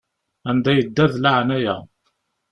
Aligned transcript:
Anda 0.49 0.71
yedda, 0.75 1.05
d 1.11 1.15
laɛnaya. 1.19 1.75